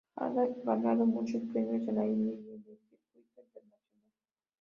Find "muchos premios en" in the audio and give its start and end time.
1.05-1.95